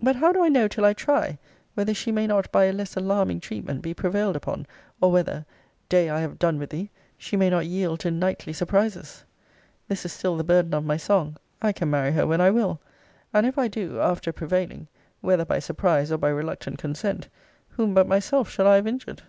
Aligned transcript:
But 0.00 0.16
how 0.16 0.32
do 0.32 0.42
I 0.42 0.48
know 0.48 0.66
till 0.66 0.84
I 0.84 0.92
try, 0.92 1.38
whether 1.74 1.94
she 1.94 2.10
may 2.10 2.26
not 2.26 2.50
by 2.50 2.64
a 2.64 2.72
less 2.72 2.96
alarming 2.96 3.38
treatment 3.38 3.80
be 3.80 3.94
prevailed 3.94 4.34
upon, 4.34 4.66
or 5.00 5.12
whether 5.12 5.46
[day, 5.88 6.10
I 6.10 6.18
have 6.18 6.40
done 6.40 6.58
with 6.58 6.70
thee!] 6.70 6.90
she 7.16 7.36
may 7.36 7.48
not 7.48 7.66
yield 7.66 8.00
to 8.00 8.10
nightly 8.10 8.52
surprises? 8.52 9.22
This 9.86 10.04
is 10.04 10.12
still 10.12 10.36
the 10.36 10.42
burden 10.42 10.74
of 10.74 10.84
my 10.84 10.96
song, 10.96 11.36
I 11.62 11.70
can 11.70 11.88
marry 11.90 12.10
her 12.10 12.26
when 12.26 12.40
I 12.40 12.50
will. 12.50 12.80
And 13.32 13.46
if 13.46 13.56
I 13.56 13.68
do, 13.68 14.00
after 14.00 14.32
prevailing 14.32 14.88
(whether 15.20 15.44
by 15.44 15.60
surprise, 15.60 16.10
or 16.10 16.18
by 16.18 16.30
reluctant 16.30 16.78
consent) 16.78 17.28
whom 17.68 17.94
but 17.94 18.08
myself 18.08 18.50
shall 18.50 18.66
I 18.66 18.74
have 18.74 18.88
injured? 18.88 19.22